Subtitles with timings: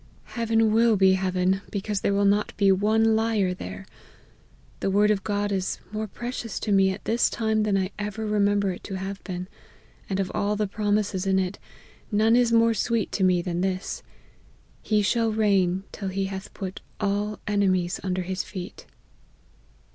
[0.33, 3.85] Heaven will be heaven, because there will not be one liar there.
[4.79, 8.25] The word of God is more precious to me at this time than I ever
[8.25, 9.47] remember it to have been;
[10.09, 11.59] and of all the promises in it,
[12.11, 14.01] none is more sweet to me than this'
[14.91, 18.87] He shall reign till he hath put all ene mies under his feet.'